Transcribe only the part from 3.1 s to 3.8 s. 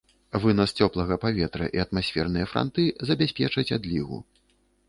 забяспечаць